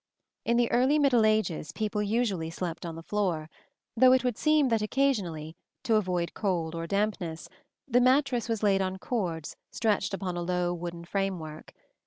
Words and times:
In 0.45 0.57
the 0.57 0.71
early 0.71 0.97
middle 0.97 1.27
ages 1.27 1.71
people 1.71 2.01
usually 2.01 2.49
slept 2.49 2.87
on 2.87 2.95
the 2.95 3.03
floor; 3.03 3.51
though 3.95 4.13
it 4.13 4.23
would 4.23 4.35
seem 4.35 4.69
that 4.69 4.81
occasionally, 4.81 5.55
to 5.83 5.93
avoid 5.95 6.33
cold 6.33 6.73
or 6.73 6.87
dampness, 6.87 7.47
the 7.87 8.01
mattress 8.01 8.49
was 8.49 8.63
laid 8.63 8.81
on 8.81 8.97
cords 8.97 9.55
stretched 9.69 10.15
upon 10.15 10.35
a 10.35 10.41
low 10.41 10.73
wooden 10.73 11.05
framework. 11.05 11.75